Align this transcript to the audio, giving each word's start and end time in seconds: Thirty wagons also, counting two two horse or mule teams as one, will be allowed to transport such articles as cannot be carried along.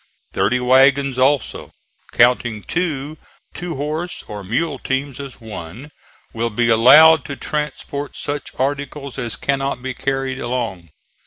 Thirty 0.33 0.59
wagons 0.59 1.19
also, 1.19 1.73
counting 2.11 2.63
two 2.63 3.19
two 3.53 3.75
horse 3.75 4.23
or 4.27 4.43
mule 4.43 4.79
teams 4.79 5.19
as 5.19 5.39
one, 5.39 5.91
will 6.33 6.49
be 6.49 6.69
allowed 6.69 7.23
to 7.25 7.35
transport 7.35 8.15
such 8.15 8.49
articles 8.57 9.19
as 9.19 9.35
cannot 9.35 9.83
be 9.83 9.93
carried 9.93 10.39
along. 10.39 10.89